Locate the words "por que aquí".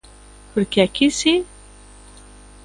0.55-1.11